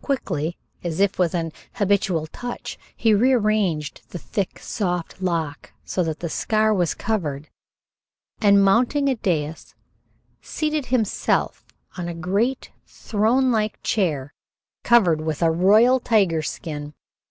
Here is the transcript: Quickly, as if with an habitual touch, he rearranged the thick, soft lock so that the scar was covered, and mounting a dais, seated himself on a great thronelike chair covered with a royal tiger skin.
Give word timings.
Quickly, 0.00 0.56
as 0.82 0.98
if 0.98 1.18
with 1.18 1.34
an 1.34 1.52
habitual 1.74 2.26
touch, 2.28 2.78
he 2.96 3.12
rearranged 3.12 4.00
the 4.08 4.16
thick, 4.18 4.58
soft 4.58 5.20
lock 5.20 5.74
so 5.84 6.02
that 6.04 6.20
the 6.20 6.30
scar 6.30 6.72
was 6.72 6.94
covered, 6.94 7.50
and 8.40 8.64
mounting 8.64 9.10
a 9.10 9.14
dais, 9.14 9.74
seated 10.40 10.86
himself 10.86 11.66
on 11.98 12.08
a 12.08 12.14
great 12.14 12.70
thronelike 12.86 13.76
chair 13.82 14.32
covered 14.84 15.20
with 15.20 15.42
a 15.42 15.50
royal 15.50 16.00
tiger 16.00 16.40
skin. 16.40 16.94